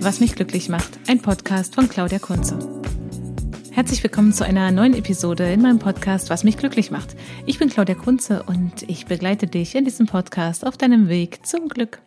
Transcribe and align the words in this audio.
glücklich 0.00 0.68
macht, 0.68 0.98
ein 1.08 1.20
Podcast 1.20 1.74
von 1.74 1.88
Claudia 1.88 2.18
Kunze. 2.18 2.58
Herzlich 3.72 4.02
willkommen 4.02 4.32
zu 4.32 4.44
einer 4.44 4.70
neuen 4.70 4.94
Episode 4.94 5.52
in 5.52 5.60
meinem 5.60 5.78
Podcast 5.78 6.30
Was 6.30 6.44
mich 6.44 6.56
glücklich 6.56 6.90
macht. 6.90 7.16
Ich 7.46 7.58
bin 7.58 7.68
Claudia 7.68 7.94
Kunze 7.94 8.44
und 8.44 8.82
ich 8.88 9.06
begleite 9.06 9.46
dich 9.46 9.74
in 9.74 9.84
diesem 9.84 10.06
Podcast 10.06 10.64
auf 10.64 10.76
deinem 10.76 11.08
Weg 11.08 11.44
zum 11.44 11.68
Glück. 11.68 12.00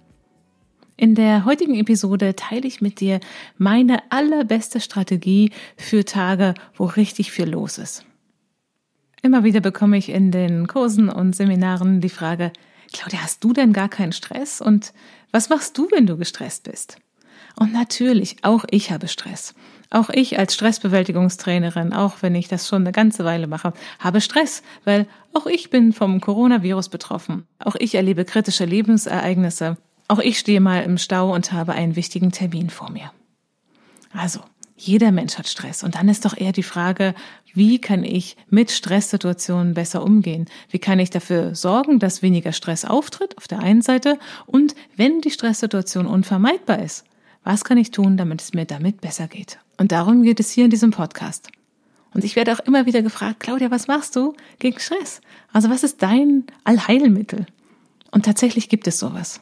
In 0.95 1.15
der 1.15 1.45
heutigen 1.45 1.75
Episode 1.75 2.35
teile 2.35 2.67
ich 2.67 2.81
mit 2.81 3.01
dir 3.01 3.19
meine 3.57 4.01
allerbeste 4.09 4.79
Strategie 4.79 5.51
für 5.75 6.05
Tage, 6.05 6.53
wo 6.75 6.85
richtig 6.85 7.31
viel 7.31 7.49
los 7.49 7.77
ist. 7.77 8.05
Immer 9.21 9.43
wieder 9.43 9.59
bekomme 9.59 9.97
ich 9.97 10.09
in 10.09 10.31
den 10.31 10.67
Kursen 10.67 11.09
und 11.09 11.35
Seminaren 11.35 12.01
die 12.01 12.09
Frage, 12.09 12.53
Claudia, 12.93 13.21
hast 13.21 13.43
du 13.43 13.53
denn 13.53 13.73
gar 13.73 13.89
keinen 13.89 14.13
Stress? 14.13 14.61
Und 14.61 14.93
was 15.31 15.49
machst 15.49 15.77
du, 15.77 15.89
wenn 15.91 16.07
du 16.07 16.17
gestresst 16.17 16.63
bist? 16.63 16.97
Und 17.55 17.73
natürlich, 17.73 18.37
auch 18.43 18.65
ich 18.69 18.91
habe 18.91 19.07
Stress. 19.07 19.53
Auch 19.89 20.09
ich 20.09 20.39
als 20.39 20.53
Stressbewältigungstrainerin, 20.53 21.91
auch 21.91 22.21
wenn 22.21 22.33
ich 22.33 22.47
das 22.47 22.67
schon 22.67 22.83
eine 22.83 22.93
ganze 22.93 23.25
Weile 23.25 23.47
mache, 23.47 23.73
habe 23.99 24.21
Stress, 24.21 24.63
weil 24.85 25.05
auch 25.33 25.47
ich 25.47 25.69
bin 25.69 25.91
vom 25.91 26.21
Coronavirus 26.21 26.87
betroffen. 26.87 27.45
Auch 27.59 27.75
ich 27.75 27.95
erlebe 27.95 28.23
kritische 28.23 28.63
Lebensereignisse. 28.63 29.77
Auch 30.07 30.19
ich 30.19 30.39
stehe 30.39 30.61
mal 30.61 30.83
im 30.83 30.97
Stau 30.97 31.33
und 31.33 31.51
habe 31.51 31.73
einen 31.73 31.97
wichtigen 31.97 32.31
Termin 32.31 32.69
vor 32.69 32.89
mir. 32.89 33.11
Also, 34.13 34.41
jeder 34.77 35.11
Mensch 35.11 35.37
hat 35.37 35.47
Stress. 35.47 35.83
Und 35.83 35.95
dann 35.95 36.09
ist 36.09 36.25
doch 36.25 36.35
eher 36.35 36.53
die 36.53 36.63
Frage, 36.63 37.13
wie 37.53 37.79
kann 37.79 38.03
ich 38.03 38.37
mit 38.49 38.71
Stresssituationen 38.71 39.73
besser 39.73 40.03
umgehen? 40.03 40.47
Wie 40.69 40.79
kann 40.79 40.99
ich 40.99 41.09
dafür 41.09 41.53
sorgen, 41.53 41.99
dass 41.99 42.21
weniger 42.21 42.51
Stress 42.51 42.85
auftritt 42.85 43.37
auf 43.37 43.47
der 43.47 43.59
einen 43.59 43.81
Seite? 43.81 44.17
Und 44.47 44.73
wenn 44.95 45.21
die 45.21 45.31
Stresssituation 45.31 46.07
unvermeidbar 46.07 46.79
ist, 46.79 47.05
was 47.43 47.63
kann 47.63 47.77
ich 47.77 47.91
tun, 47.91 48.17
damit 48.17 48.41
es 48.41 48.53
mir 48.53 48.65
damit 48.65 49.01
besser 49.01 49.27
geht? 49.27 49.59
Und 49.77 49.91
darum 49.91 50.23
geht 50.23 50.39
es 50.39 50.51
hier 50.51 50.65
in 50.65 50.71
diesem 50.71 50.91
Podcast. 50.91 51.49
Und 52.13 52.23
ich 52.23 52.35
werde 52.35 52.53
auch 52.53 52.59
immer 52.59 52.85
wieder 52.85 53.01
gefragt, 53.01 53.39
Claudia, 53.39 53.71
was 53.71 53.87
machst 53.87 54.15
du 54.15 54.35
gegen 54.59 54.79
Stress? 54.79 55.21
Also 55.53 55.69
was 55.69 55.83
ist 55.83 56.01
dein 56.01 56.45
Allheilmittel? 56.63 57.45
Und 58.11 58.25
tatsächlich 58.25 58.69
gibt 58.69 58.87
es 58.87 58.99
sowas. 58.99 59.39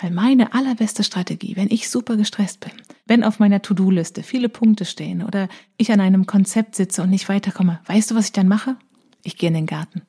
Weil 0.00 0.10
meine 0.10 0.54
allerbeste 0.54 1.04
Strategie, 1.04 1.56
wenn 1.56 1.70
ich 1.70 1.90
super 1.90 2.16
gestresst 2.16 2.60
bin, 2.60 2.72
wenn 3.06 3.24
auf 3.24 3.40
meiner 3.40 3.62
To-Do-Liste 3.62 4.22
viele 4.22 4.48
Punkte 4.48 4.84
stehen 4.84 5.22
oder 5.22 5.48
ich 5.76 5.92
an 5.92 6.00
einem 6.00 6.26
Konzept 6.26 6.76
sitze 6.76 7.02
und 7.02 7.10
nicht 7.10 7.28
weiterkomme, 7.28 7.80
weißt 7.86 8.10
du, 8.10 8.14
was 8.14 8.26
ich 8.26 8.32
dann 8.32 8.48
mache? 8.48 8.76
Ich 9.24 9.36
gehe 9.36 9.48
in 9.48 9.54
den 9.54 9.66
Garten. 9.66 10.02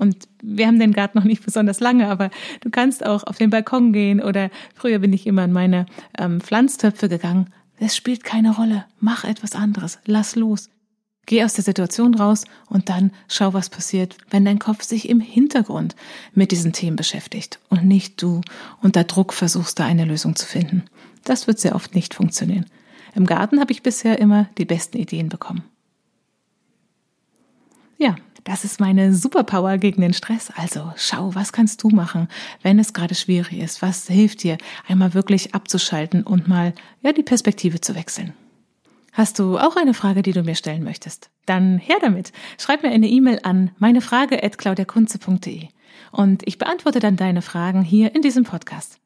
Und 0.00 0.28
wir 0.42 0.66
haben 0.66 0.78
den 0.78 0.94
Garten 0.94 1.18
noch 1.18 1.26
nicht 1.26 1.44
besonders 1.44 1.78
lange, 1.78 2.08
aber 2.08 2.30
du 2.62 2.70
kannst 2.70 3.04
auch 3.04 3.22
auf 3.24 3.36
den 3.36 3.50
Balkon 3.50 3.92
gehen 3.92 4.22
oder 4.22 4.48
früher 4.74 4.98
bin 4.98 5.12
ich 5.12 5.26
immer 5.26 5.44
in 5.44 5.52
meine 5.52 5.84
ähm, 6.18 6.40
Pflanztöpfe 6.40 7.10
gegangen. 7.10 7.52
Es 7.78 7.94
spielt 7.94 8.24
keine 8.24 8.54
Rolle. 8.56 8.86
Mach 8.98 9.24
etwas 9.24 9.54
anderes. 9.54 9.98
Lass 10.06 10.36
los. 10.36 10.70
Geh 11.26 11.44
aus 11.44 11.52
der 11.52 11.64
Situation 11.64 12.14
raus 12.14 12.44
und 12.66 12.88
dann 12.88 13.12
schau, 13.28 13.52
was 13.52 13.68
passiert, 13.68 14.16
wenn 14.30 14.46
dein 14.46 14.58
Kopf 14.58 14.82
sich 14.84 15.06
im 15.06 15.20
Hintergrund 15.20 15.94
mit 16.32 16.50
diesen 16.50 16.72
Themen 16.72 16.96
beschäftigt 16.96 17.58
und 17.68 17.84
nicht 17.84 18.22
du 18.22 18.40
unter 18.80 19.04
Druck 19.04 19.34
versuchst, 19.34 19.78
da 19.78 19.84
eine 19.84 20.06
Lösung 20.06 20.34
zu 20.34 20.46
finden. 20.46 20.84
Das 21.24 21.46
wird 21.46 21.58
sehr 21.58 21.74
oft 21.74 21.94
nicht 21.94 22.14
funktionieren. 22.14 22.64
Im 23.14 23.26
Garten 23.26 23.60
habe 23.60 23.70
ich 23.70 23.82
bisher 23.82 24.18
immer 24.18 24.48
die 24.56 24.64
besten 24.64 24.96
Ideen 24.96 25.28
bekommen. 25.28 25.62
Ja, 27.98 28.16
das 28.44 28.64
ist 28.64 28.80
meine 28.80 29.14
Superpower 29.14 29.78
gegen 29.78 30.02
den 30.02 30.12
Stress. 30.12 30.50
Also 30.56 30.92
schau, 30.96 31.34
was 31.34 31.52
kannst 31.52 31.82
du 31.82 31.90
machen, 31.90 32.28
wenn 32.62 32.78
es 32.78 32.92
gerade 32.92 33.14
schwierig 33.14 33.58
ist? 33.58 33.82
Was 33.82 34.06
hilft 34.06 34.42
dir, 34.42 34.58
einmal 34.88 35.14
wirklich 35.14 35.54
abzuschalten 35.54 36.22
und 36.22 36.48
mal 36.48 36.74
ja 37.02 37.12
die 37.12 37.22
Perspektive 37.22 37.80
zu 37.80 37.94
wechseln? 37.94 38.34
Hast 39.12 39.38
du 39.38 39.58
auch 39.58 39.76
eine 39.76 39.94
Frage, 39.94 40.22
die 40.22 40.32
du 40.32 40.42
mir 40.42 40.54
stellen 40.54 40.84
möchtest? 40.84 41.30
Dann 41.46 41.78
her 41.78 41.96
damit. 42.00 42.32
Schreib 42.58 42.82
mir 42.82 42.90
eine 42.90 43.08
E-Mail 43.08 43.40
an 43.42 43.72
meinefrage@claudiakunze.de 43.78 45.68
und 46.12 46.46
ich 46.46 46.58
beantworte 46.58 47.00
dann 47.00 47.16
deine 47.16 47.42
Fragen 47.42 47.82
hier 47.82 48.14
in 48.14 48.22
diesem 48.22 48.44
Podcast. 48.44 48.98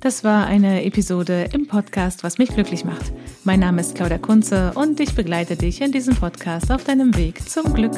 Das 0.00 0.22
war 0.22 0.46
eine 0.46 0.84
Episode 0.84 1.48
im 1.52 1.66
Podcast, 1.66 2.22
was 2.22 2.38
mich 2.38 2.50
glücklich 2.50 2.84
macht. 2.84 3.12
Mein 3.48 3.60
Name 3.60 3.80
ist 3.80 3.94
Claudia 3.94 4.18
Kunze 4.18 4.72
und 4.74 5.00
ich 5.00 5.14
begleite 5.14 5.56
dich 5.56 5.80
in 5.80 5.90
diesem 5.90 6.14
Podcast 6.14 6.70
auf 6.70 6.84
deinem 6.84 7.16
Weg 7.16 7.48
zum 7.48 7.72
Glück. 7.72 7.94